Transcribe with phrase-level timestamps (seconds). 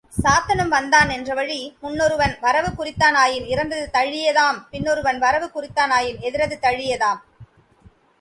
[0.13, 7.21] சாத்தனும் வந்தான் என்றவழி, முன்னொருவன் வரவு குறித்தானாயின் இறந்தது தழீயதாம் பின்னொருவன் வரவு குறித்தானாயின் எதிரது தழீஇயதாம்.